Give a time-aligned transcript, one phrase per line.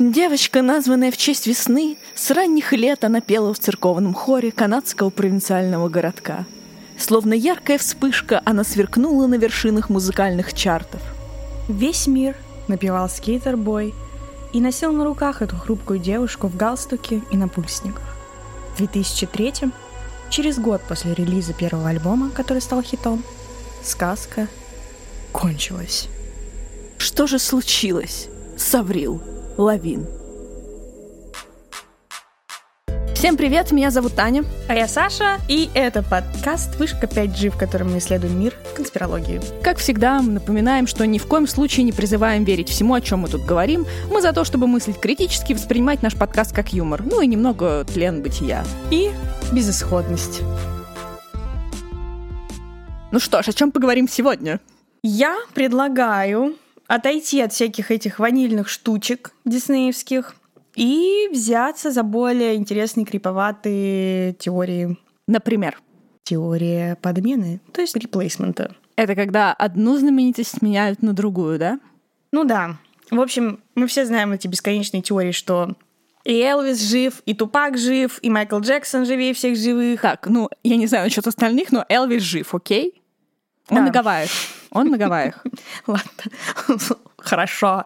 [0.00, 5.88] Девочка, названная в честь весны, с ранних лет она пела в церковном хоре канадского провинциального
[5.88, 6.46] городка.
[6.98, 11.00] Словно яркая вспышка, она сверкнула на вершинах музыкальных чартов.
[11.68, 12.34] Весь мир
[12.66, 13.94] напевал скейтер-бой
[14.52, 18.16] и носил на руках эту хрупкую девушку в галстуке и на пульсниках.
[18.74, 19.70] В 2003
[20.28, 23.22] через год после релиза первого альбома, который стал хитом,
[23.84, 24.48] сказка
[25.30, 26.08] кончилась.
[26.98, 28.28] Что же случилось?
[28.56, 29.33] Саврил.
[29.56, 30.06] Лавин.
[33.14, 34.44] Всем привет, меня зовут Таня.
[34.68, 39.40] А я Саша, и это подкаст «Вышка 5G», в котором мы исследуем мир конспирологии.
[39.62, 43.20] Как всегда, мы напоминаем, что ни в коем случае не призываем верить всему, о чем
[43.20, 43.86] мы тут говорим.
[44.10, 48.22] Мы за то, чтобы мыслить критически, воспринимать наш подкаст как юмор, ну и немного тлен
[48.22, 48.64] бытия.
[48.90, 49.12] И
[49.52, 50.42] безысходность.
[53.12, 54.60] Ну что ж, о чем поговорим сегодня?
[55.02, 60.36] Я предлагаю отойти от всяких этих ванильных штучек диснеевских
[60.74, 64.98] и взяться за более интересные криповатые теории.
[65.26, 65.80] Например?
[66.24, 68.74] Теория подмены, то есть реплейсмента.
[68.96, 71.80] Это когда одну знаменитость меняют на другую, да?
[72.32, 72.76] Ну да.
[73.10, 75.74] В общем, мы все знаем эти бесконечные теории, что
[76.24, 80.00] и Элвис жив, и Тупак жив, и Майкл Джексон живее всех живых.
[80.00, 83.02] Так, ну, я не знаю насчет остальных, но Элвис жив, окей?
[83.68, 83.82] Он да.
[83.82, 84.30] на Гавайях.
[84.74, 85.42] Он на Гавайях.
[85.86, 86.10] Ладно,
[87.16, 87.84] хорошо.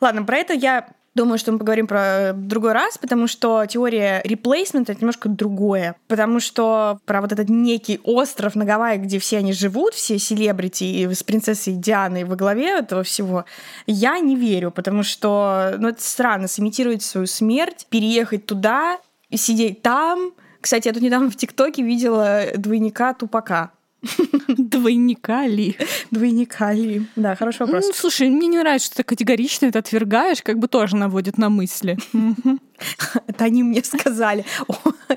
[0.00, 4.92] Ладно, про это я думаю, что мы поговорим про другой раз, потому что теория реплейсмента
[4.92, 5.96] это немножко другое.
[6.06, 11.12] Потому что про вот этот некий остров на Гавайях, где все они живут, все селебрити
[11.12, 13.46] с принцессой Дианой во главе этого всего,
[13.86, 18.98] я не верю, потому что ну, это странно, сымитировать свою смерть, переехать туда,
[19.34, 20.32] сидеть там.
[20.60, 23.72] Кстати, я тут недавно в ТикТоке видела двойника Тупака.
[24.48, 25.76] Двойника ли?
[26.10, 27.06] Двойника ли?
[27.16, 27.86] Да, хороший вопрос.
[27.86, 31.48] Ну, слушай, мне не нравится, что ты категорично это отвергаешь, как бы тоже наводит на
[31.48, 31.98] мысли.
[33.26, 34.44] Это они мне сказали.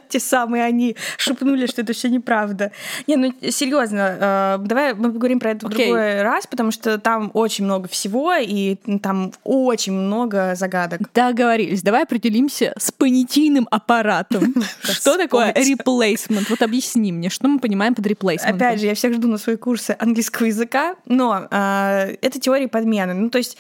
[0.10, 2.72] Те самые они шепнули, что это все неправда.
[3.08, 7.30] Не, ну серьезно, э, давай мы поговорим про это в другой раз, потому что там
[7.34, 11.02] очень много всего, и там очень много загадок.
[11.14, 11.84] Договорились.
[11.84, 14.56] Давай определимся с понятийным аппаратом.
[14.82, 16.48] Что такое replacement?
[16.50, 18.58] Вот объясни мне, что мы понимаем под replacement?
[18.72, 23.14] Опять же, я всех жду на свои курсы английского языка, но э, это теория подмены.
[23.14, 23.58] Ну, то есть,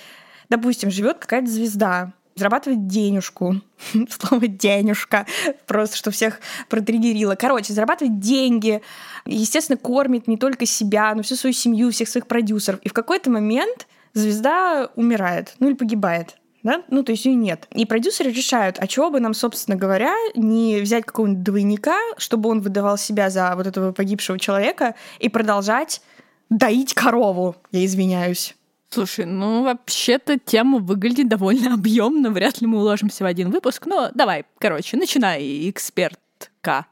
[0.50, 3.62] допустим, живет какая-то звезда, зарабатывать денежку.
[4.10, 5.26] Слово денежка.
[5.68, 6.40] Просто, что всех
[6.70, 7.36] протриггерило.
[7.36, 8.82] Короче, зарабатывать деньги.
[9.26, 12.80] Естественно, кормит не только себя, но всю свою семью, всех своих продюсеров.
[12.82, 16.38] И в какой-то момент звезда умирает, ну или погибает.
[16.64, 16.84] Да?
[16.90, 17.68] Ну, то есть ее нет.
[17.72, 22.62] И продюсеры решают, а чего бы нам, собственно говоря, не взять какого-нибудь двойника, чтобы он
[22.62, 26.02] выдавал себя за вот этого погибшего человека и продолжать
[26.50, 28.56] доить корову, я извиняюсь.
[28.90, 34.12] Слушай, ну вообще-то тема выглядит довольно объемно, вряд ли мы уложимся в один выпуск, но
[34.14, 36.86] давай, короче, начинай, экспертка.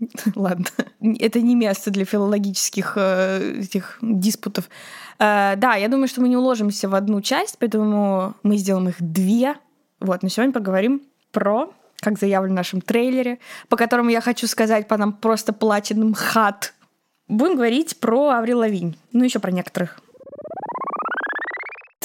[0.34, 0.66] Ладно,
[1.00, 4.68] это не место для филологических э, этих диспутов.
[5.18, 8.96] Э, да, я думаю, что мы не уложимся в одну часть, поэтому мы сделаем их
[8.98, 9.54] две.
[10.00, 13.38] Вот, но сегодня поговорим про, как заявлено в нашем трейлере,
[13.68, 16.74] по которому я хочу сказать по нам просто платиным хат
[17.28, 20.00] Будем говорить про Аврил Лавинь, ну еще про некоторых.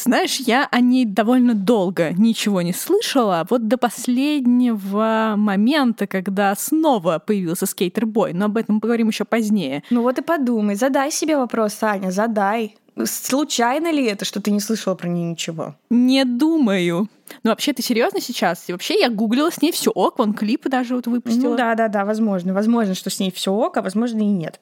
[0.03, 7.19] Знаешь, я о ней довольно долго ничего не слышала, вот до последнего момента, когда снова
[7.25, 9.81] появился скейтер-бой, но об этом поговорим еще позднее.
[9.89, 12.75] Ну вот и подумай, задай себе вопрос, Аня, задай.
[13.05, 15.75] Случайно ли это, что ты не слышала про нее ничего?
[15.89, 17.07] Не думаю.
[17.43, 18.65] Ну, вообще, ты серьезно сейчас?
[18.67, 21.51] И вообще, я гуглила с ней все ок, вон клипы даже вот выпустила.
[21.51, 22.53] Ну да, да, да, возможно.
[22.53, 24.59] Возможно, что с ней все ок, а возможно и нет.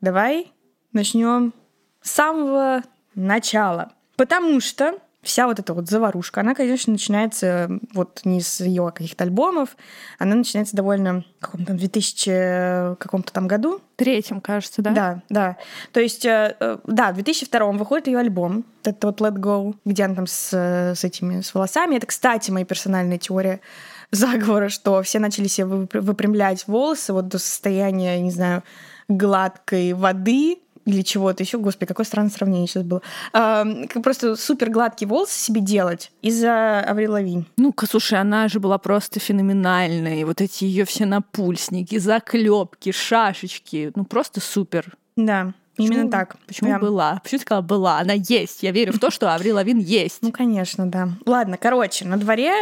[0.00, 0.52] Давай
[0.92, 1.54] начнем
[2.02, 2.82] с самого
[3.14, 3.92] начала.
[4.16, 9.24] Потому что вся вот эта вот заварушка, она, конечно, начинается вот не с ее каких-то
[9.24, 9.76] альбомов,
[10.18, 13.80] она начинается довольно в каком-то 2000 каком-то там году.
[13.96, 14.90] Третьем, кажется, да?
[14.90, 15.56] Да, да.
[15.92, 20.04] То есть, э, э, да, в 2002 выходит ее альбом, это вот Let Go, где
[20.04, 21.96] она там с, с этими, с волосами.
[21.96, 23.60] Это, кстати, моя персональная теория
[24.10, 28.62] заговора, что все начали себе выпрямлять волосы вот до состояния, не знаю,
[29.08, 31.58] гладкой воды или чего-то еще.
[31.58, 33.02] Господи, какое странное сравнение сейчас было.
[33.32, 33.64] А,
[34.02, 37.46] просто супер гладкий волос себе делать из-за Аврил Лавинь.
[37.56, 40.16] Ну-ка, слушай, она же была просто феноменальная.
[40.20, 43.92] И вот эти ее все напульсники, заклепки, шашечки.
[43.94, 44.94] Ну, просто супер.
[45.16, 45.52] Да.
[45.76, 46.36] Почему, Именно так.
[46.46, 46.80] Почему Прям.
[46.80, 47.20] была?
[47.22, 47.98] Почему ты сказала была?
[47.98, 48.62] Она есть.
[48.62, 50.18] Я верю в то, что Аврил Лавин есть.
[50.22, 51.08] Ну, конечно, да.
[51.26, 52.52] Ладно, короче, на дворе,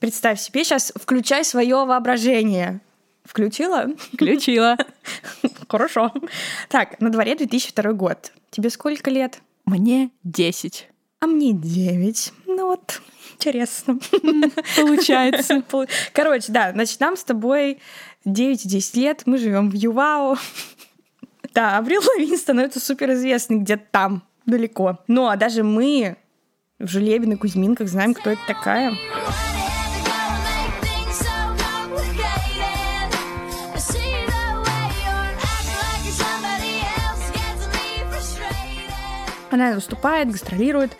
[0.00, 2.80] представь себе, сейчас включай свое воображение.
[3.28, 3.88] Включила?
[4.14, 4.78] Включила.
[5.68, 6.12] Хорошо.
[6.70, 8.32] Так, на дворе 2002 год.
[8.50, 9.40] Тебе сколько лет?
[9.66, 10.88] Мне 10.
[11.20, 12.32] А мне 9.
[12.46, 13.02] Ну вот,
[13.34, 13.98] интересно.
[14.76, 15.62] Получается.
[16.14, 17.80] Короче, да, значит, нам с тобой
[18.24, 20.38] 9-10 лет, мы живем в Ювао.
[21.52, 25.00] Да, Аврил Лавин становится суперизвестной где-то там, далеко.
[25.06, 26.16] Ну, а даже мы
[26.78, 28.94] в Желебино, Кузьминках знаем, кто это такая.
[39.50, 40.96] Она выступает, гастролирует.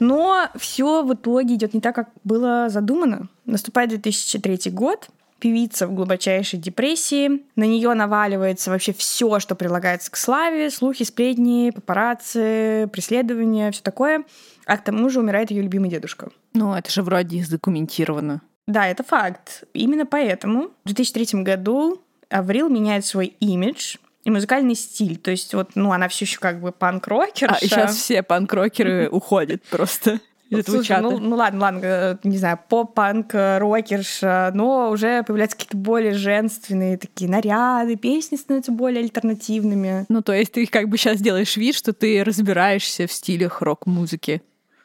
[0.00, 3.28] Но все в итоге идет не так, как было задумано.
[3.44, 5.08] Наступает 2003 год,
[5.38, 7.44] певица в глубочайшей депрессии.
[7.54, 14.24] На нее наваливается вообще все, что прилагается к славе, слухи, сплетни, папарацци, преследования, все такое.
[14.66, 16.30] А к тому же умирает ее любимый дедушка.
[16.54, 18.40] Ну, это же вроде задокументировано.
[18.66, 19.64] Да, это факт.
[19.74, 22.00] Именно поэтому в 2003 году
[22.30, 25.16] Аврил меняет свой имидж, и музыкальный стиль.
[25.18, 26.72] То есть вот, ну, она все еще как бы.
[26.78, 30.20] А, и сейчас все панк-рокеры уходят просто.
[30.66, 36.14] Слушай, ну, ну ладно, ладно, э, не знаю, поп-панк, рокерша, но уже появляются какие-то более
[36.14, 40.04] женственные такие наряды, песни становятся более альтернативными.
[40.08, 44.42] Ну, то есть ты как бы сейчас делаешь вид, что ты разбираешься в стилях рок-музыки.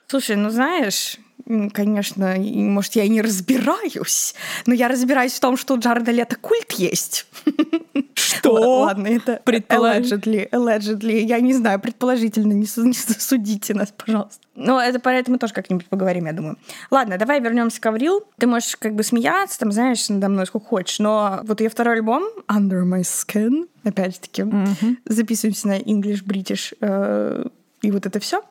[0.08, 1.18] Слушай, ну знаешь,
[1.74, 4.36] конечно, может, я и не разбираюсь,
[4.68, 7.26] но я разбираюсь в том, что у Джареда Лето культ есть.
[8.14, 8.82] Что?
[8.82, 11.20] Ладно, это allegedly, allegedly.
[11.22, 14.40] Я не знаю, предположительно, не, судите нас, пожалуйста.
[14.56, 16.58] Но это про это мы тоже как-нибудь поговорим, я думаю.
[16.92, 18.24] Ладно, давай вернемся к Аврил.
[18.38, 21.96] Ты можешь как бы смеяться, там, знаешь, надо мной сколько хочешь, но вот ее второй
[21.96, 24.46] альбом Under My Skin, опять-таки,
[25.06, 27.46] записываемся на English, British, э,
[27.82, 28.44] и вот это все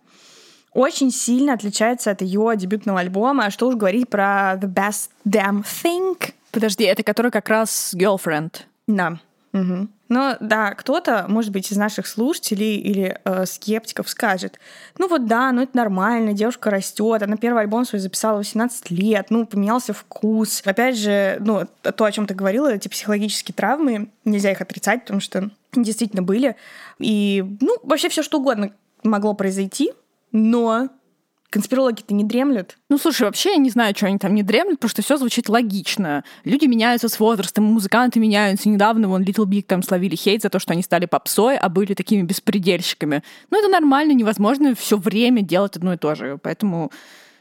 [0.72, 3.46] очень сильно отличается от ее дебютного альбома.
[3.46, 6.32] А что уж говорить про The Best Damn Thing.
[6.50, 8.52] Подожди, это который как раз Girlfriend.
[8.86, 9.18] Да.
[9.52, 9.88] Угу.
[10.08, 14.58] Но да, кто-то, может быть, из наших слушателей или э, скептиков скажет,
[14.98, 19.26] ну вот да, ну это нормально, девушка растет, она первый альбом свой записала 18 лет,
[19.30, 20.62] ну поменялся вкус.
[20.64, 25.20] Опять же, ну то, о чем ты говорила, эти психологические травмы, нельзя их отрицать, потому
[25.20, 26.56] что действительно были.
[26.98, 28.72] И, ну, вообще все что угодно
[29.02, 29.92] могло произойти,
[30.32, 30.88] но
[31.50, 32.76] Конспирологи-то не дремлют.
[32.90, 35.48] Ну, слушай, вообще я не знаю, что они там не дремлют, потому что все звучит
[35.48, 36.22] логично.
[36.44, 38.68] Люди меняются с возрастом, музыканты меняются.
[38.68, 41.94] Недавно вон Little Big там словили хейт за то, что они стали попсой, а были
[41.94, 43.22] такими беспредельщиками.
[43.50, 46.38] Ну, это нормально, невозможно все время делать одно и то же.
[46.42, 46.90] Поэтому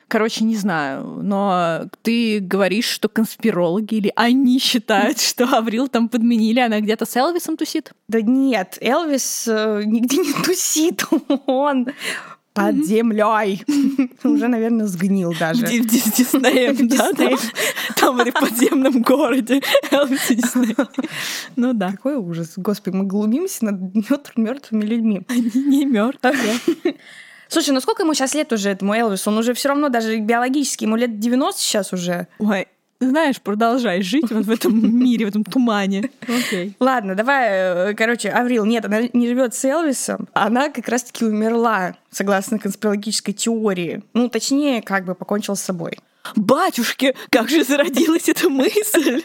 [0.08, 6.62] Короче, не знаю, но ты говоришь, что конспирологи или они считают, что Аврил там подменили,
[6.62, 7.92] она где-то с Элвисом тусит?
[8.08, 11.04] Да нет, Элвис э, нигде не тусит,
[11.46, 11.90] он
[12.58, 13.64] под землей.
[14.24, 15.66] Уже, наверное, сгнил даже.
[15.66, 17.12] В Диснеем, да?
[17.96, 19.62] Там в подземном городе
[19.92, 20.76] Дисней.
[21.56, 21.92] Ну да.
[21.92, 22.54] Какой ужас.
[22.58, 23.80] Господи, мы глумимся над
[24.36, 25.22] мертвыми людьми.
[25.28, 26.60] Они не мертвые.
[27.48, 29.30] Слушай, ну сколько ему сейчас лет уже этому Элвису?
[29.30, 32.28] Он уже все равно даже биологически, ему лет 90 сейчас уже.
[32.40, 32.68] Ой,
[33.00, 36.10] знаешь, продолжай жить вот в этом мире, в этом тумане.
[36.28, 36.76] Окей.
[36.80, 41.96] Ладно, давай, э, короче, Аврил, нет, она не живет с Элвисом, она как раз-таки умерла,
[42.10, 44.04] согласно конспирологической теории.
[44.14, 46.00] Ну, точнее, как бы покончила с собой.
[46.36, 49.24] Батюшки, как же зародилась эта мысль?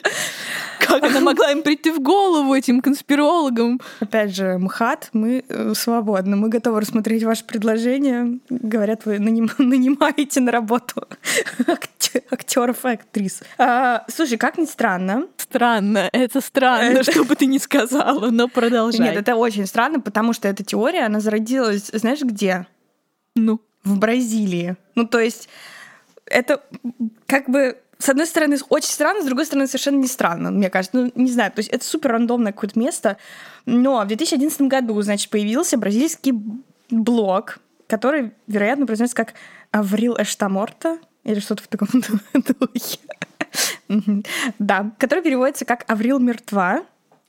[0.78, 3.80] Как она могла им прийти в голову, этим конспирологам?
[4.00, 8.40] Опять же, МХАТ, мы э, свободны, мы готовы рассмотреть ваше предложение.
[8.50, 11.06] Говорят, вы наним, нанимаете на работу
[12.30, 13.42] актеров и актрис.
[13.58, 15.28] А, слушай, как ни странно.
[15.36, 17.10] Странно, это странно, это...
[17.10, 19.08] что бы ты ни сказала, но продолжай.
[19.08, 22.66] Нет, это очень странно, потому что эта теория, она зародилась, знаешь, где?
[23.34, 23.60] Ну?
[23.84, 24.76] В Бразилии.
[24.94, 25.48] Ну, то есть
[26.26, 26.62] это
[27.26, 30.96] как бы с одной стороны, очень странно, с другой стороны, совершенно не странно, мне кажется.
[30.96, 33.16] Ну, не знаю, то есть это супер рандомное какое-то место.
[33.64, 36.34] Но в 2011 году, значит, появился бразильский
[36.90, 39.34] блог, который, вероятно, произносится как
[39.70, 41.88] Аврил Эштаморта или что-то в таком
[42.34, 42.98] духе.
[44.58, 46.82] Да, который переводится как Аврил мертва.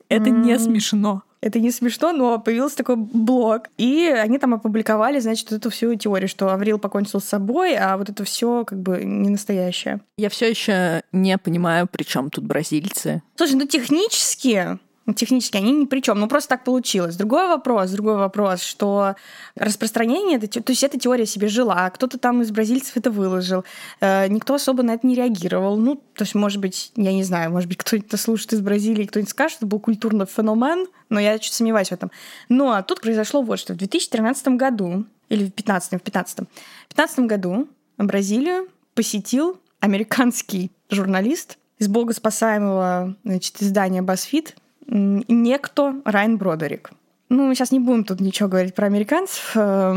[0.08, 1.22] Это не смешно.
[1.44, 3.64] Это не смешно, но появился такой блог.
[3.76, 8.08] И они там опубликовали, значит, эту всю теорию, что Аврил покончил с собой, а вот
[8.08, 10.00] это все как бы не настоящее.
[10.16, 13.22] Я все еще не понимаю, при чем тут бразильцы.
[13.36, 14.78] Слушай, ну технически
[15.12, 16.18] Технически они ни при чем.
[16.18, 17.16] Ну, просто так получилось.
[17.16, 19.16] Другой вопрос, другой вопрос, что
[19.54, 23.64] распространение, то есть эта теория себе жила, кто-то там из бразильцев это выложил,
[24.00, 25.76] э, никто особо на это не реагировал.
[25.76, 29.30] Ну, то есть, может быть, я не знаю, может быть, кто-нибудь слушает из Бразилии, кто-нибудь
[29.30, 32.10] скажет, что это был культурный феномен, но я чуть сомневаюсь в этом.
[32.48, 33.74] Но тут произошло вот что.
[33.74, 37.68] В 2013 году, или в 2015, в 2015, в 2015 году
[37.98, 44.54] Бразилию посетил американский журналист из богоспасаемого значит, издания BuzzFeed
[44.88, 46.90] некто Райан Бродерик.
[47.30, 49.52] Ну, мы сейчас не будем тут ничего говорить про американцев.
[49.56, 49.94] э,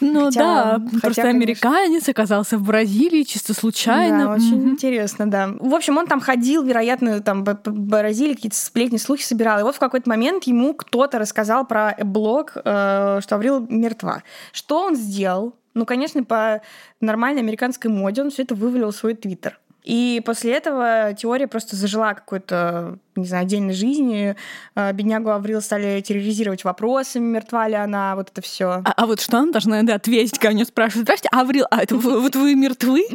[0.00, 1.28] Ну Хотя- да, хотя, просто конечно.
[1.30, 4.24] американец оказался в Бразилии чисто случайно.
[4.24, 4.70] Да, очень Мгм.
[4.70, 5.50] интересно, да.
[5.60, 9.60] В общем, он там ходил, вероятно, там по по Бразилии какие-то сплетни, слухи собирал.
[9.60, 14.22] И вот в какой-то момент ему кто-то рассказал про блог, э, что Аврил мертва.
[14.52, 15.54] Что он сделал?
[15.74, 16.60] Ну, конечно, по
[17.00, 19.59] нормальной американской моде он все это вывалил в свой твиттер.
[19.84, 24.36] И после этого теория просто зажила какой-то, не знаю, отдельной жизни.
[24.74, 28.82] Э, Беднягу Аврил стали терроризировать вопросами, мертва ли она, вот это все.
[28.84, 31.96] А, а вот что она должна да, ответить, когда нее спрашивают, здрасте, Аврил, а это
[31.96, 33.06] вы, вот вы мертвы?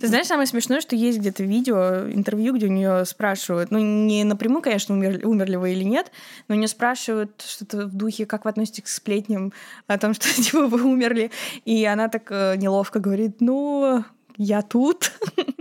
[0.00, 4.24] Ты знаешь, самое смешное, что есть где-то видео, интервью, где у нее спрашивают, ну, не
[4.24, 6.10] напрямую, конечно, умер, умерли вы или нет,
[6.48, 9.52] но у нее спрашивают что-то в духе, как вы относитесь к сплетням
[9.86, 11.30] о том, что типа вы умерли.
[11.64, 14.04] И она так э, неловко говорит, ну,
[14.36, 15.12] я тут.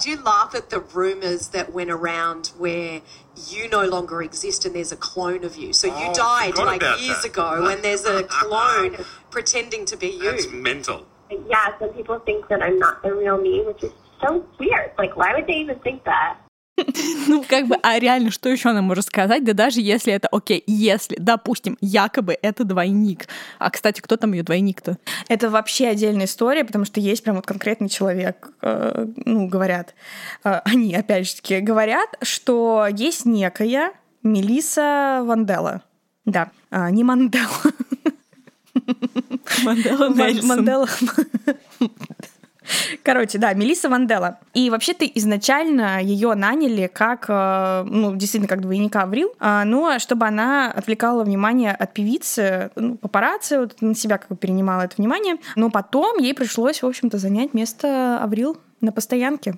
[0.00, 3.02] Did you laugh at the rumours that went around where
[3.48, 5.72] you no longer exist and there's a clone of you?
[5.74, 7.24] So you Oh, died like years that.
[7.26, 8.96] ago and there's a clone
[9.30, 10.22] pretending to be you.
[10.30, 11.06] That's mental.
[11.48, 13.92] yeah, so people think that I'm not the real me, which is
[14.22, 14.92] so weird.
[14.96, 16.38] Like, why would they even think that?
[17.26, 19.44] Ну, как бы, а реально, что еще она может сказать?
[19.44, 23.26] Да даже если это, окей, если, допустим, якобы это двойник.
[23.58, 24.98] А, кстати, кто там ее двойник-то?
[25.28, 29.94] Это вообще отдельная история, потому что есть прям вот конкретный человек, э, ну, говорят,
[30.44, 35.82] э, они, опять же таки, говорят, что есть некая Мелиса Вандела.
[36.24, 37.48] Да, а, не Мандела.
[39.64, 40.48] Мандела Ман- Нельсон.
[40.48, 40.88] Мандела.
[43.02, 44.38] Короче, да, Мелисса Вандела.
[44.54, 50.26] И вообще-то изначально ее наняли как, э, ну, действительно, как двойника Аврил, а, но чтобы
[50.26, 55.36] она отвлекала внимание от певицы, ну, папарацци, вот на себя как бы перенимала это внимание.
[55.56, 59.54] Но потом ей пришлось, в общем-то, занять место Аврил на постоянке.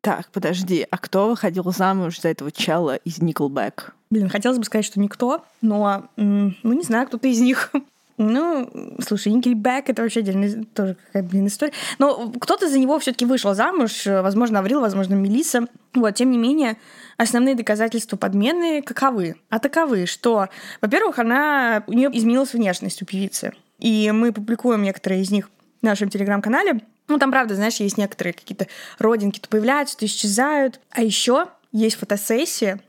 [0.00, 3.90] Так, подожди, а кто выходил замуж за этого чела из Nickelback?
[4.10, 7.72] Блин, хотелось бы сказать, что никто, но, ну, не знаю, кто-то из них.
[8.18, 8.68] Ну,
[9.00, 11.72] слушай, Nickelback— это вообще отдельная тоже какая блин, история.
[12.00, 15.68] Но кто-то за него все таки вышел замуж, возможно, Аврил, возможно, Мелисса.
[15.94, 16.78] Вот, тем не менее,
[17.16, 19.36] основные доказательства подмены каковы?
[19.50, 20.48] А таковы, что,
[20.80, 23.52] во-первых, она, у нее изменилась внешность у певицы.
[23.78, 25.48] И мы публикуем некоторые из них
[25.80, 26.80] в нашем телеграм-канале.
[27.06, 28.66] Ну, там, правда, знаешь, есть некоторые какие-то
[28.98, 30.80] родинки, то появляются, то исчезают.
[30.90, 32.80] А еще есть фотосессия,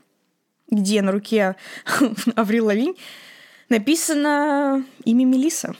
[0.68, 1.54] где на руке
[2.34, 2.96] Аврил Лавинь
[3.70, 5.74] написано имя Мелиса.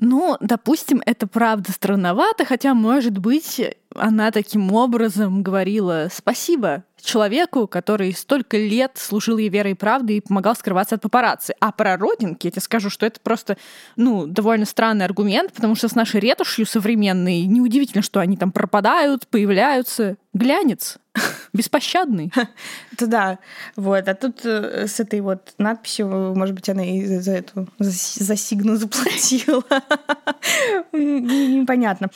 [0.00, 3.60] Ну, допустим, это правда странновато, хотя, может быть,
[3.94, 10.20] она таким образом говорила спасибо человеку, который столько лет служил ей верой и правдой и
[10.20, 11.54] помогал скрываться от папарацци.
[11.60, 13.56] А про родинки я тебе скажу, что это просто,
[13.96, 19.26] ну, довольно странный аргумент, потому что с нашей ретушью современной неудивительно, что они там пропадают,
[19.28, 20.16] появляются.
[20.32, 20.98] Глянец.
[21.52, 22.32] Беспощадный.
[22.92, 23.38] Это да.
[23.76, 24.08] Вот.
[24.08, 28.76] А тут э, с этой вот надписью, может быть, она и за, эту за, сигну
[28.76, 29.62] заплатила.
[30.92, 32.10] Непонятно.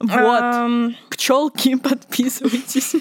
[0.00, 0.94] Вот.
[1.10, 2.94] Пчелки, подписывайтесь.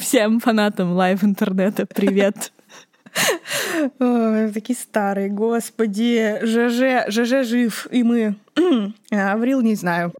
[0.00, 2.52] Всем фанатам лайв интернета привет.
[3.98, 6.38] ой, Такие старые, господи.
[6.42, 8.36] ЖЖ, ЖЖ жив, и мы.
[9.10, 10.12] Аврил не знаю.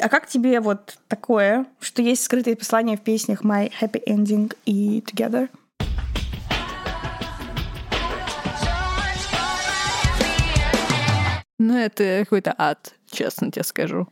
[0.00, 5.00] А как тебе вот такое, что есть скрытые послания в песнях My Happy Ending и
[5.00, 5.48] Together?
[11.58, 14.06] Ну, это какой-то ад, честно тебе скажу.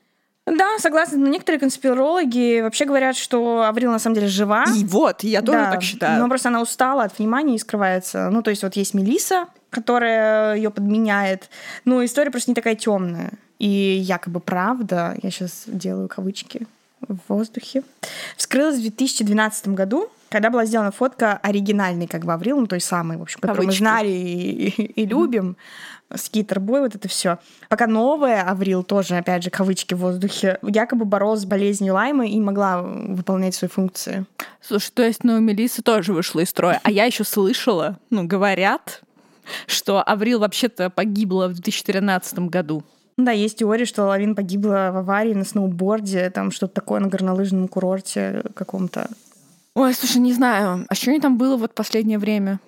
[0.47, 1.19] Да, согласна.
[1.19, 4.65] Но некоторые конспирологи вообще говорят, что Аврил на самом деле жива.
[4.75, 6.21] И вот, я тоже Да, так считаю.
[6.21, 8.31] Но просто она устала от внимания и скрывается.
[8.31, 11.51] Ну, то есть вот есть Мелиса, которая ее подменяет.
[11.85, 13.33] Но история просто не такая темная.
[13.65, 16.67] И якобы правда, я сейчас делаю кавычки
[17.09, 17.83] в воздухе,
[18.37, 23.17] вскрылась в 2012 году, когда была сделана фотка оригинальной, как бы Аврил, ну той самой,
[23.17, 23.79] в общем, которую мы Кавычки.
[23.83, 25.57] знали и, и- и любим,
[26.15, 27.39] скейтербой, вот это все.
[27.71, 32.39] Пока новая Аврил тоже, опять же, кавычки в воздухе, якобы боролась с болезнью Лайма и
[32.41, 34.27] могла выполнять свои функции.
[34.61, 36.81] Слушай, то есть, ну, Мелисса тоже вышла из строя.
[36.83, 39.03] А я еще слышала, ну, говорят,
[39.67, 42.83] что Аврил вообще-то погибла в 2013 году.
[43.17, 47.69] Да, есть теория, что Лавин погибла в аварии на сноуборде, там что-то такое на горнолыжном
[47.69, 49.09] курорте каком-то.
[49.75, 52.61] Ой, слушай, не знаю, а что не там было вот последнее время?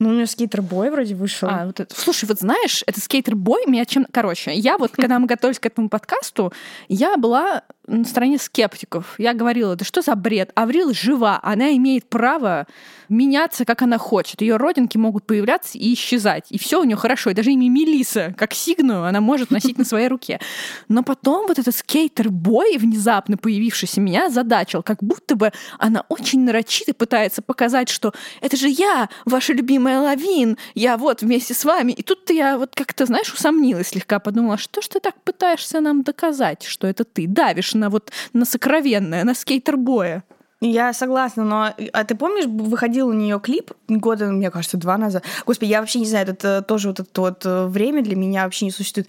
[0.00, 1.48] Ну, у нее скейтер-бой вроде вышел.
[1.50, 1.94] А, вот это.
[1.98, 4.06] Слушай, вот знаешь, это скейтер-бой меня чем...
[4.10, 6.52] Короче, я вот, когда мы готовились к этому подкасту,
[6.88, 9.14] я была на стороне скептиков.
[9.18, 10.50] Я говорила, да что за бред?
[10.54, 12.66] Аврил жива, она имеет право
[13.08, 14.40] меняться, как она хочет.
[14.40, 16.46] Ее родинки могут появляться и исчезать.
[16.50, 17.30] И все у нее хорошо.
[17.30, 20.40] И даже имя Мелиса, как сигну, она может носить на своей руке.
[20.88, 24.82] Но потом вот этот скейтер-бой, внезапно появившийся, меня задачил.
[24.82, 30.56] Как будто бы она очень нарочито пытается показать, что это же я, ваша любимая Лавин,
[30.74, 31.92] я вот вместе с вами.
[31.92, 36.02] И тут я вот как-то, знаешь, усомнилась слегка, подумала, что ж ты так пытаешься нам
[36.02, 40.24] доказать, что это ты давишь на вот на сокровенное, на скейтер-боя.
[40.60, 45.22] Я согласна, но а ты помнишь, выходил у нее клип года, мне кажется, два назад.
[45.44, 48.64] Господи, я вообще не знаю, это тоже вот это вот э, время для меня вообще
[48.64, 49.08] не существует.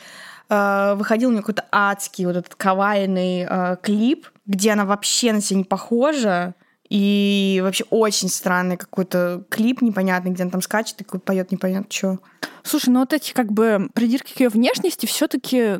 [0.50, 5.41] Э, выходил у нее какой-то адский вот этот кавайный э, клип, где она вообще на
[5.41, 6.55] себя не похожа.
[6.89, 12.19] И вообще очень странный какой-то клип непонятный, где она там скачет и поет непонятно что.
[12.63, 15.79] Слушай, ну вот эти как бы придирки к ее внешности все-таки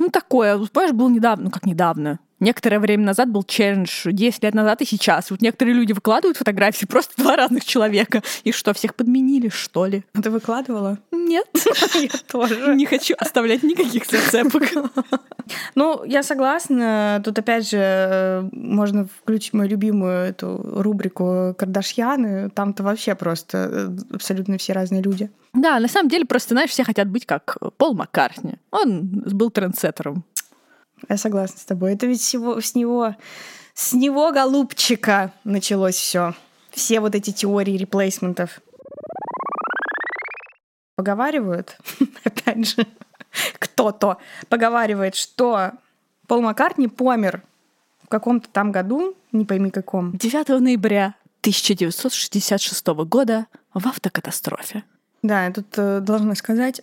[0.00, 4.54] ну, такое, понимаешь, был недавно, ну, как недавно, некоторое время назад был челлендж, 10 лет
[4.54, 5.30] назад и сейчас.
[5.30, 8.22] Вот некоторые люди выкладывают фотографии, просто два разных человека.
[8.44, 10.04] И что, всех подменили, что ли?
[10.14, 10.98] А ты выкладывала?
[11.12, 11.46] Нет.
[11.94, 12.74] Я тоже.
[12.74, 14.64] Не хочу оставлять никаких зацепок.
[15.74, 17.20] Ну, я согласна.
[17.24, 22.50] Тут, опять же, можно включить мою любимую эту рубрику «Кардашьяны».
[22.50, 25.28] Там-то вообще просто э, абсолютно все разные люди.
[25.52, 28.54] Да, на самом деле, просто, знаешь, все хотят быть как Пол Маккартни.
[28.70, 30.24] Он был трендсеттером.
[31.08, 31.94] Я согласна с тобой.
[31.94, 33.16] Это ведь всего, с него,
[33.74, 36.34] с него, голубчика, началось все.
[36.70, 38.60] Все вот эти теории реплейсментов.
[40.96, 41.78] Поговаривают,
[42.24, 42.86] опять же,
[43.58, 45.72] кто-то поговаривает, что
[46.26, 47.42] Пол Маккартни помер
[48.04, 50.16] в каком-то там году, не пойми каком.
[50.16, 54.84] 9 ноября 1966 года в автокатастрофе.
[55.22, 56.82] Да, я тут э, должна сказать,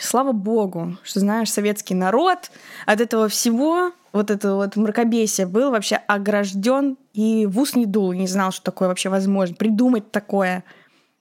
[0.00, 2.50] слава богу, что, знаешь, советский народ
[2.86, 8.12] от этого всего, вот этого вот мракобесия был вообще огражден и в ус не дул,
[8.12, 10.64] не знал, что такое вообще возможно, придумать такое.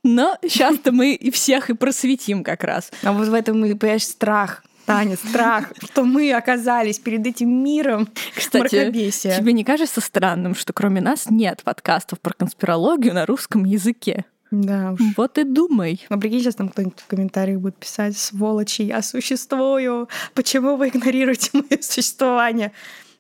[0.03, 2.91] Но сейчас-то мы и всех и просветим как раз.
[3.03, 4.63] А вот в этом и, понимаешь, страх.
[4.86, 9.38] Таня, страх, что мы оказались перед этим миром Кстати, мракобесия.
[9.38, 14.25] тебе не кажется странным, что кроме нас нет подкастов про конспирологию на русском языке?
[14.53, 15.00] Да уж.
[15.17, 16.05] Вот и думай.
[16.10, 21.50] А прикинь, сейчас там кто-нибудь в комментариях будет писать, сволочи, я существую, почему вы игнорируете
[21.53, 22.72] мое существование?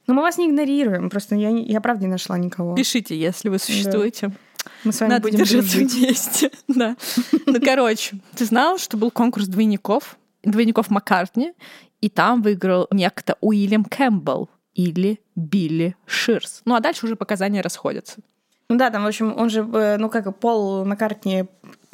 [0.05, 2.75] Но мы вас не игнорируем, просто я, я правда не нашла никого.
[2.75, 4.27] Пишите, если вы существуете.
[4.27, 4.35] Да.
[4.83, 5.93] Мы с вами Надо будем держаться дружить.
[5.95, 6.51] вместе.
[6.67, 6.95] Да.
[7.47, 11.53] Ну, короче, ты знал, что был конкурс двойников, двойников Маккартни,
[11.99, 16.61] и там выиграл некто Уильям Кэмпбелл или Билли Ширс.
[16.65, 18.17] Ну, а дальше уже показания расходятся.
[18.69, 21.45] Ну да, там, в общем, он же, э, ну как, Пол Маккартни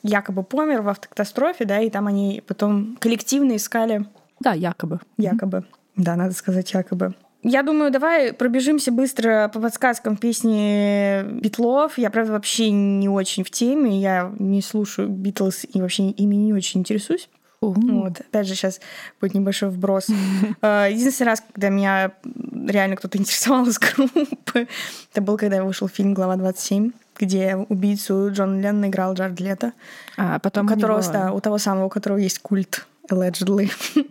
[0.04, 4.06] якобы помер в автокатастрофе, да, и там они потом коллективно искали...
[4.40, 5.00] Да, якобы.
[5.18, 5.66] Якобы.
[5.98, 7.14] Да, надо сказать якобы.
[7.42, 11.98] Я думаю, давай пробежимся быстро по подсказкам песни Битлов.
[11.98, 14.00] Я, правда, вообще не очень в теме.
[14.00, 17.30] Я не слушаю Битлз и вообще ими не очень интересуюсь.
[17.62, 18.22] Вот.
[18.22, 18.80] Опять же, сейчас
[19.20, 20.08] будет небольшой вброс.
[20.62, 22.12] Э, Единственный раз, когда меня
[22.68, 24.68] реально кто-то интересовал из группы,
[25.12, 29.74] это был, когда вышел фильм «Глава 27», где убийцу Джон Леннона играл Джаред Лето,
[30.16, 33.70] А потом у которого, него- да, у того самого, у которого есть культ, allegedly.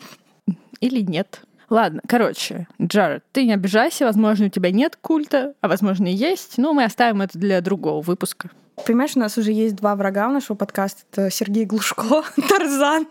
[0.81, 1.41] Или нет.
[1.71, 6.57] Ладно, короче, Джаред, ты не обижайся, возможно, у тебя нет культа, а возможно, и есть,
[6.59, 8.51] но мы оставим это для другого выпуска.
[8.87, 11.03] Понимаешь, у нас уже есть два врага у нашего подкаста.
[11.13, 13.07] Это Сергей Глушко, Тарзан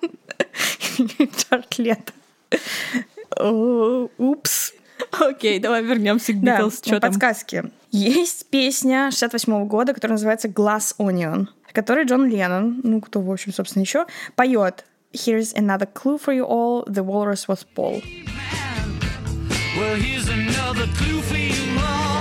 [0.97, 1.30] и
[1.77, 2.13] Лето.
[3.36, 4.73] О, Упс.
[5.19, 6.82] Окей, давай вернемся к Да, Битлз.
[6.82, 6.99] Там?
[6.99, 7.71] подсказки.
[7.91, 13.32] Есть песня 68 года, которая называется Glass Onion, в которой Джон Леннон, ну кто, в
[13.32, 18.01] общем, собственно, еще, поет Here's another clue for you all, the walrus was Paul.
[19.77, 22.16] Well, here's another clue for you all.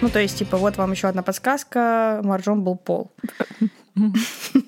[0.00, 3.10] Ну, то есть, типа, вот вам еще одна подсказка, Маржом был Пол.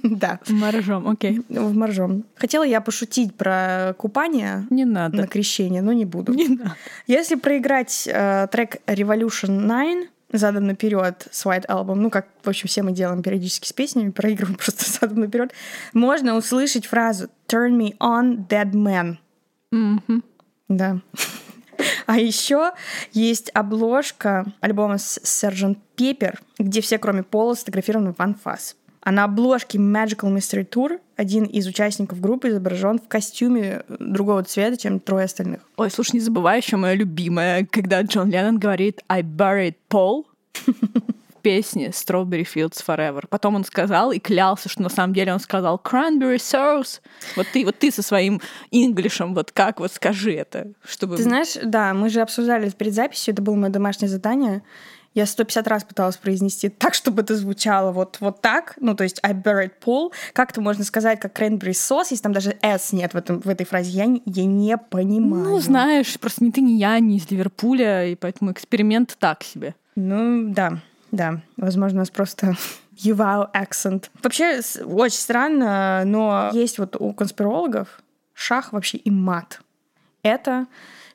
[0.03, 1.43] Да, Моржом, окей.
[1.49, 2.25] в Маржом.
[2.37, 5.27] Хотела я пошутить про купание Не на надо.
[5.27, 6.33] крещение, но не буду.
[6.33, 6.77] Не надо.
[7.09, 12.69] Если проиграть э, трек Revolution 9 задом наперед с White Album, ну, как, в общем,
[12.69, 15.53] все мы делаем периодически с песнями, проигрываем просто задом наперед,
[15.93, 19.17] можно услышать фразу Turn me on, dead man.
[20.69, 21.01] Да.
[22.07, 22.73] А еще
[23.13, 25.77] есть обложка альбома с Sgt.
[25.97, 28.77] Pepper, где все, кроме Пола, сфотографированы в анфас.
[29.01, 34.77] А на обложке Magical Mystery Tour один из участников группы изображен в костюме другого цвета,
[34.77, 35.61] чем трое остальных.
[35.77, 40.25] Ой, слушай, не забывай еще мое любимое, когда Джон Леннон говорит «I buried Paul»
[41.47, 43.23] песни Strawberry Fields Forever.
[43.31, 47.01] Потом он сказал и клялся, что на самом деле он сказал Cranberry Sauce.
[47.37, 48.41] Вот ты, вот ты со своим
[48.73, 51.17] инглишем, вот как, вот скажи это, чтобы...
[51.17, 54.63] Ты знаешь, да, мы же обсуждали перед записью, это было мое домашнее задание.
[55.15, 58.75] Я 150 раз пыталась произнести так, чтобы это звучало вот, вот так.
[58.81, 60.13] Ну, то есть I buried Paul.
[60.33, 63.49] Как это можно сказать, как cranberry sauce, если там даже S нет в, этом, в
[63.49, 63.91] этой фразе?
[63.93, 65.45] Я, не- я не понимаю.
[65.45, 69.77] Ну, знаешь, просто ни ты, ни я, не из Ливерпуля, и поэтому эксперимент так себе.
[69.95, 70.81] Ну, да,
[71.17, 71.41] да.
[71.57, 72.55] Возможно, у нас просто
[72.93, 74.11] ювау акцент.
[74.23, 78.01] Вообще, очень странно, но есть вот у конспирологов
[78.35, 79.61] шах вообще и мат.
[80.23, 80.67] Это,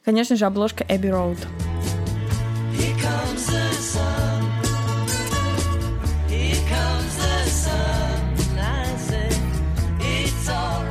[0.03, 1.37] конечно же, обложка Эбби Роуд.
[2.73, 3.70] Here comes the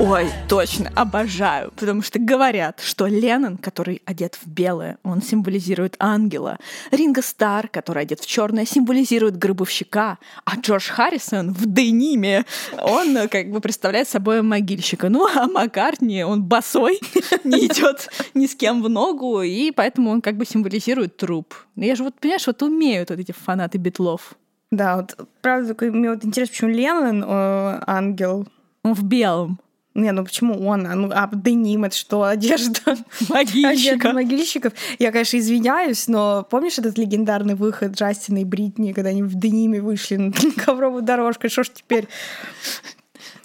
[0.03, 6.57] Ой, точно, обожаю, потому что говорят, что Леннон, который одет в белое, он символизирует ангела,
[6.91, 12.47] Ринго Стар, который одет в черное, символизирует гробовщика, а Джордж Харрисон в дениме,
[12.83, 15.11] он э, как бы представляет собой могильщика.
[15.11, 16.99] Ну, а Маккартни, он босой,
[17.45, 21.55] не идет ни с кем в ногу, и поэтому он как бы символизирует труп.
[21.77, 24.33] Я же вот, понимаешь, вот умеют вот эти фанаты битлов.
[24.71, 28.49] Да, вот правда, мне вот интересно, почему Леннон э, ангел.
[28.83, 29.61] Он в белом.
[29.95, 30.87] Не, ну почему он?
[30.87, 32.97] А, ну, а деним это что, одежда?
[33.29, 33.69] Могильщика.
[33.71, 34.73] Одежда могильщиков.
[35.01, 39.81] Я, конечно, извиняюсь, но помнишь этот легендарный выход Джастина и Бритни, когда они в дениме
[39.81, 40.33] вышли на
[40.65, 41.49] ковровую дорожку?
[41.49, 42.07] Что ж теперь?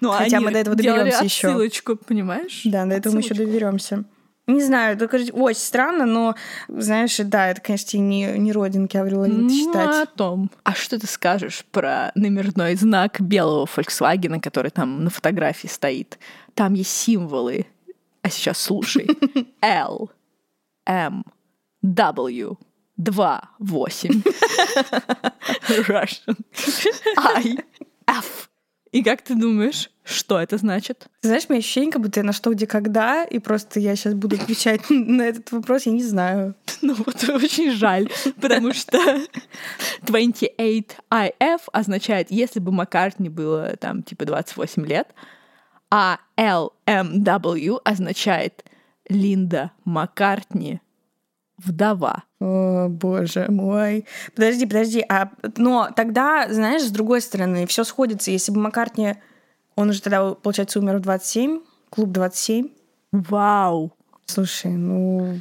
[0.01, 1.47] Ну, Хотя мы до этого доберемся еще.
[1.47, 2.61] отсылочку, понимаешь?
[2.63, 4.03] Да, до этого мы еще доберемся.
[4.47, 6.35] Не знаю, это, конечно, очень странно, но,
[6.67, 10.03] знаешь, да, это, конечно, не, не родинки Аврил Лавин Ну, считать.
[10.03, 10.51] о том.
[10.63, 16.19] А что ты скажешь про номерной знак белого Volkswagen, который там на фотографии стоит?
[16.53, 17.65] Там есть символы.
[18.21, 19.07] А сейчас слушай.
[19.61, 20.11] L,
[20.85, 21.23] M,
[21.83, 22.57] W,
[22.97, 24.21] 2, 8.
[25.87, 26.35] Russian.
[27.17, 27.57] I,
[28.07, 28.49] F.
[28.95, 31.09] И как ты думаешь, что это значит?
[31.19, 33.93] Ты знаешь, у меня ощущение, как будто я на что, где, когда, и просто я
[33.97, 36.55] сейчас буду отвечать на этот вопрос, я не знаю.
[36.81, 38.97] Ну вот очень жаль, потому что
[40.03, 45.09] 28IF означает, если бы Маккартни было там типа 28 лет,
[45.91, 48.63] а LMW означает
[49.09, 50.79] Линда Маккартни
[51.57, 52.23] вдова.
[52.45, 54.05] О, боже мой.
[54.35, 55.03] Подожди, подожди.
[55.09, 58.29] А, но тогда, знаешь, с другой стороны, все сходится.
[58.29, 59.15] Если бы Маккартни,
[59.75, 62.67] он уже тогда, получается, умер в 27, клуб 27.
[63.11, 63.91] Вау!
[64.27, 65.39] Слушай, ну,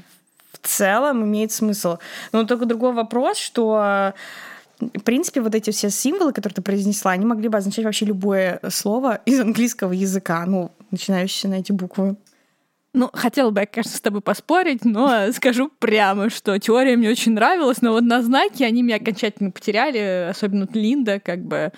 [0.52, 1.98] в целом имеет смысл.
[2.32, 4.14] Но только другой вопрос, что
[4.80, 8.60] в принципе, вот эти все символы, которые ты произнесла, они могли бы означать вообще любое
[8.70, 12.16] слово из английского языка, ну, начинающееся на эти буквы.
[12.94, 17.33] Ну, хотела бы я, конечно, с тобой поспорить, но скажу прямо, что теория мне очень
[17.33, 21.72] нравилась, но вот на знаки они меня окончательно потеряли, особенно Линда, как бы.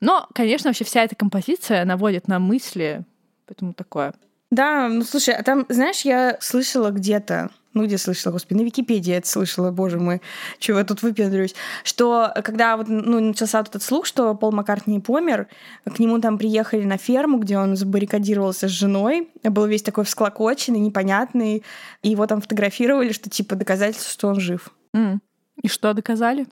[0.00, 3.02] Но, конечно, вообще вся эта композиция наводит на мысли,
[3.46, 4.12] поэтому такое.
[4.50, 9.10] Да, ну слушай, а там, знаешь, я слышала где-то, ну где слышала, господи, на Википедии
[9.10, 10.20] я это слышала, боже мой,
[10.58, 11.54] чего я тут выпендрюсь,
[11.84, 15.46] что когда вот, ну, начался вот этот слух, что Пол Маккартни помер,
[15.84, 20.80] к нему там приехали на ферму, где он забаррикадировался с женой, был весь такой всклокоченный,
[20.80, 21.62] непонятный,
[22.02, 24.70] и его там фотографировали, что типа доказательство, что он жив.
[24.94, 25.20] М.
[25.62, 26.46] И что доказали?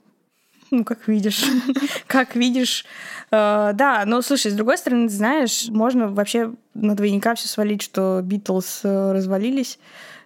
[0.71, 1.43] Ну, как видишь.
[2.07, 2.85] как видишь.
[3.31, 8.21] Э, да, но слушай, с другой стороны, знаешь, можно вообще на двойника все свалить, что
[8.23, 9.79] Битлз э, развалились,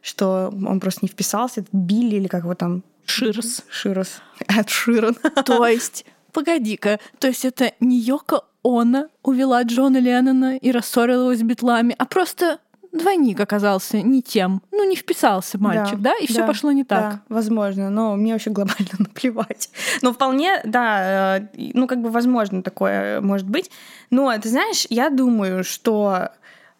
[0.04, 2.84] что он просто не вписался, это Билли или как его там?
[3.06, 3.64] Ширс.
[3.70, 4.22] Широс.
[4.48, 5.16] Эд Широн.
[5.46, 11.36] То есть, погоди-ка, то есть это не Йоко Оно увела Джона Леннона и рассорила его
[11.36, 12.60] с битлами, а просто
[12.92, 14.62] двойник оказался не тем.
[14.72, 16.14] Ну, не вписался мальчик, да?
[16.22, 17.14] И все да, пошло не так.
[17.14, 19.70] Да, возможно, но мне вообще глобально наплевать.
[20.02, 23.72] Но вполне, да, э, ну как бы возможно такое может быть.
[24.10, 26.30] Но ты знаешь, я думаю, что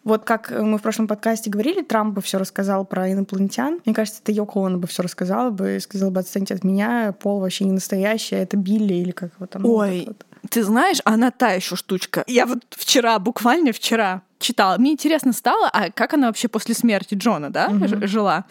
[0.04, 3.80] вот как мы в прошлом подкасте говорили, Трамп бы все рассказал про инопланетян.
[3.84, 7.14] Мне кажется, это Йоко Оно бы все рассказала бы и сказала бы, отстаньте от меня,
[7.20, 9.64] Пол вообще не настоящий, а это Билли или как его там.
[9.64, 10.24] Ой, вот.
[10.50, 12.24] ты знаешь, она та еще штучка.
[12.26, 14.76] Я вот вчера, буквально вчера читала.
[14.78, 18.44] Мне интересно стало, а как она вообще после смерти Джона, да, ж- жила?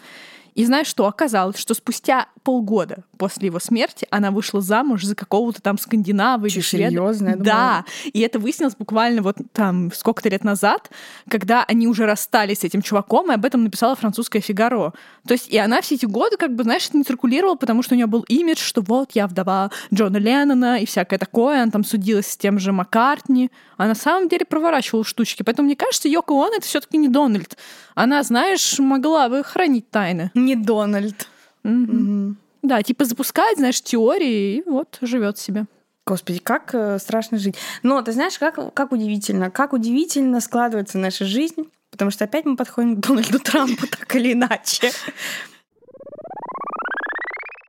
[0.54, 1.06] И знаешь что?
[1.06, 6.60] Оказалось, что спустя полгода после его смерти она вышла замуж за какого-то там скандинава или
[6.60, 6.90] шведа.
[6.90, 7.28] серьёзно?
[7.30, 7.84] Я Да.
[8.04, 10.90] И это выяснилось буквально вот там сколько-то лет назад,
[11.28, 14.92] когда они уже расстались с этим чуваком, и об этом написала французская «Фигаро».
[15.26, 17.94] То есть и она все эти годы, как бы, знаешь, это не циркулировала, потому что
[17.94, 21.62] у нее был имидж, что вот я вдова Джона Леннона и всякое такое.
[21.62, 23.50] Она там судилась с тем же Маккартни.
[23.76, 25.42] А на самом деле проворачивала штучки.
[25.42, 27.56] Поэтому мне кажется, Йоко Оно это все таки не Дональд.
[27.94, 30.30] Она, знаешь, могла бы хранить тайны.
[30.34, 31.28] Не Дональд.
[32.62, 35.66] Да, типа запускает, знаешь, теории, и вот живет себе.
[36.06, 37.56] Господи, как э, страшно жить.
[37.82, 42.56] Но ты знаешь, как, как удивительно, как удивительно складывается наша жизнь, потому что опять мы
[42.56, 44.90] подходим к Дональду Трампу так или иначе.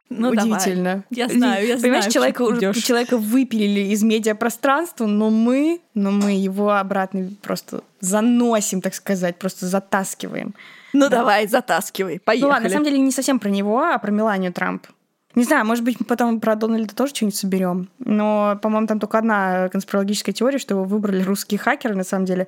[0.10, 0.52] Ну, давай.
[0.52, 1.04] Удивительно.
[1.10, 2.78] Я знаю, я Понимаешь, знаю, человека, идёшь.
[2.78, 9.66] человека выпилили из медиапространства, но мы, но мы его обратно просто заносим, так сказать, просто
[9.66, 10.54] затаскиваем.
[10.94, 12.48] Ну давай, затаскивай, поехали.
[12.48, 14.88] Ну ладно, на самом деле не совсем про него, а про Меланию Трамп.
[15.34, 17.90] Не знаю, может быть, мы потом про Дональда тоже что-нибудь соберем.
[18.00, 22.48] Но, по-моему, там только одна конспирологическая теория, что его выбрали русские хакеры, на самом деле.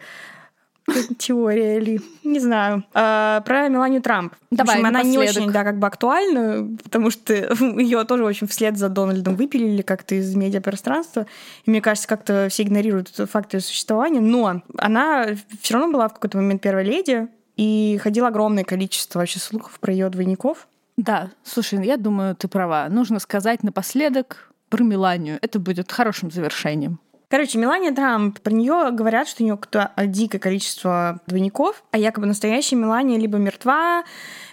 [1.18, 2.84] Теория или не знаю.
[2.94, 4.34] А, про Меланию Трамп.
[4.52, 7.34] В Давай, общем, она не очень, да, как бы актуальна, потому что
[7.80, 11.28] ее тоже очень вслед за Дональдом выпилили как-то из медиапространства.
[11.66, 14.22] И мне кажется, как-то все игнорируют этот факт ее существования.
[14.22, 15.28] Но она
[15.62, 19.92] все равно была в какой-то момент первой леди, и ходило огромное количество вообще слухов про
[19.92, 20.68] ее двойников.
[20.96, 22.88] Да, слушай, я думаю, ты права.
[22.90, 25.40] Нужно сказать напоследок про Меланию.
[25.42, 27.00] Это будет хорошим завершением.
[27.30, 32.26] Короче, Мелания Трамп, про нее говорят, что у нее какое-то дикое количество двойников, а якобы
[32.26, 34.06] настоящая Мелания либо мертва,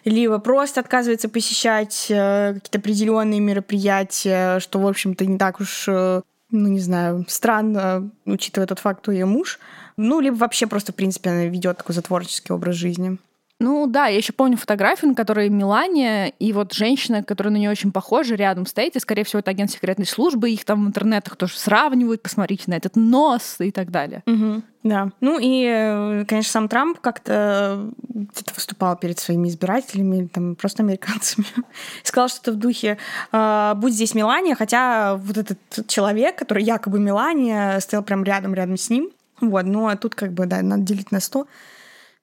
[0.05, 6.23] либо просто отказывается посещать э, какие-то определенные мероприятия, что, в общем-то, не так уж, э,
[6.51, 9.61] ну, не знаю, странно, учитывая тот факт, что ее муж.
[9.97, 13.19] Ну, либо вообще просто, в принципе, она ведет такой затворческий образ жизни.
[13.61, 17.71] Ну да, я еще помню фотографию, на которой Мелания и вот женщина, которая на нее
[17.71, 21.37] очень похожа, рядом стоит, и, скорее всего, это агент секретной службы, их там в интернетах
[21.37, 24.23] тоже сравнивают, посмотрите на этот нос и так далее.
[24.27, 25.13] Мгм, да.
[25.21, 31.47] Ну и, э, конечно, сам Трамп как-то где-то выступал перед своими избирателями, там просто американцами.
[32.03, 32.99] Сказал что-то в духе
[33.31, 38.91] «А, «Будь здесь Мелания», хотя вот этот человек, который якобы Мелания, стоял прям рядом-рядом с
[38.91, 39.11] ним.
[39.41, 41.47] Вот, ну а тут как бы, да, надо делить на 100,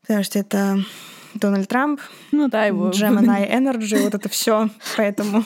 [0.01, 0.77] потому что это
[1.33, 1.99] Дональд Трамп,
[2.31, 4.69] Ну да, его, Gemini Energy, вот это все.
[4.97, 5.43] Поэтому...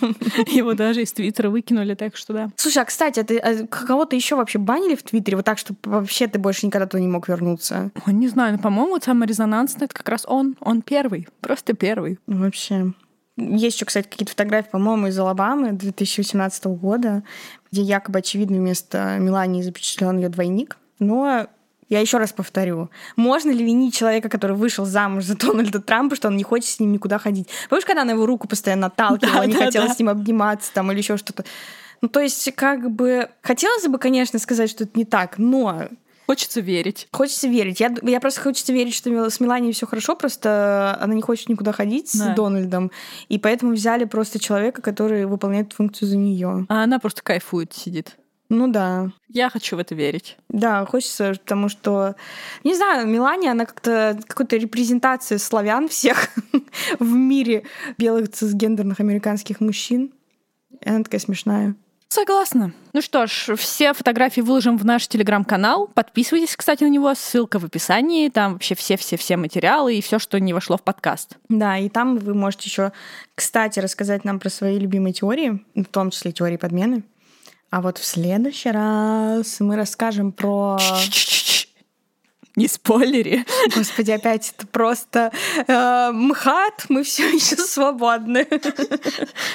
[0.48, 2.50] его даже из Твиттера выкинули, так что да.
[2.56, 5.76] Слушай, а кстати, а ты а кого-то еще вообще банили в Твиттере вот так, что
[5.84, 7.92] вообще ты больше никогда туда не мог вернуться?
[8.06, 10.56] Ой, не знаю, но, по-моему, вот самый резонансный, это как раз он.
[10.60, 12.20] Он первый, просто первый.
[12.28, 12.94] Ну, Вообще.
[13.38, 17.24] Есть еще, кстати, какие-то фотографии, по-моему, из Алабамы 2018 года,
[17.72, 20.78] где якобы очевидно вместо Мелании запечатлен ее двойник.
[21.00, 21.48] Но
[21.90, 26.28] я еще раз повторю, можно ли винить человека, который вышел замуж за Дональда Трампа, что
[26.30, 27.48] он не хочет с ним никуда ходить?
[27.70, 29.94] Помнишь, когда она его руку постоянно отталкивала, Да, не да, хотела да.
[29.94, 31.46] с ним обниматься там или еще что-то?
[32.02, 35.88] Ну, то есть, как бы, хотелось бы, конечно, сказать, что это не так, но
[36.28, 37.08] Хочется верить.
[37.12, 37.80] Хочется верить.
[37.80, 41.72] Я, я просто хочется верить, что с Меланией все хорошо, просто она не хочет никуда
[41.72, 42.34] ходить Да.
[42.34, 42.90] с Дональдом.
[43.30, 46.66] И поэтому взяли просто человека, который выполняет функцию за нее.
[46.68, 48.18] А она просто кайфует, сидит.
[48.50, 49.12] Ну да.
[49.28, 50.38] Я хочу в это верить.
[50.50, 52.16] Да, хочется, потому что,
[52.64, 56.30] не знаю, Мелания, она как-то какой-то репрезентация славян всех
[57.00, 57.64] в мире
[57.98, 60.14] белых цисгендерных американских мужчин.
[60.82, 61.76] И она такая смешная.
[62.08, 62.72] Согласна.
[62.94, 65.90] Ну что ж, все фотографии выложим в наш телеграм-канал.
[65.94, 67.14] Подписывайтесь, кстати, на него.
[67.14, 68.30] Ссылка в описании.
[68.30, 71.38] Там вообще все-все-все материалы и все, что не вошло в подкаст.
[71.50, 72.94] Да, и там вы можете еще,
[73.34, 77.04] кстати, рассказать нам про свои любимые теории, в том числе теории подмены.
[77.70, 80.78] А вот в следующий раз мы расскажем про...
[82.56, 83.46] Не спойлери.
[83.76, 85.32] Господи, опять это просто
[85.68, 88.48] э, МХАТ, мы все еще свободны.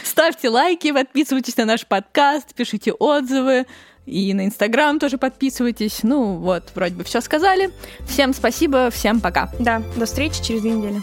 [0.05, 3.66] Ставьте лайки, подписывайтесь на наш подкаст, пишите отзывы.
[4.05, 6.01] И на Инстаграм тоже подписывайтесь.
[6.03, 7.70] Ну вот, вроде бы все сказали.
[8.07, 9.51] Всем спасибо, всем пока.
[9.59, 11.01] Да, до встречи через две недели.